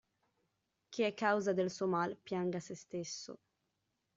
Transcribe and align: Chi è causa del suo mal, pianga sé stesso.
Chi 0.89 1.03
è 1.03 1.13
causa 1.13 1.53
del 1.53 1.69
suo 1.69 1.85
mal, 1.85 2.17
pianga 2.17 2.59
sé 2.59 2.73
stesso. 2.73 3.37